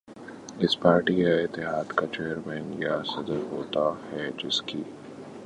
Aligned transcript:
اس 0.59 0.73
party 0.79 1.15
یا 1.19 1.33
اتحاد 1.35 1.87
کا 1.97 2.05
چیئرمین 2.07 2.65
یا 2.83 2.95
صدر 3.05 3.39
ہوتا 3.51 3.85
ہے 4.11 4.29
جس 4.37 4.61
کی 4.61 4.83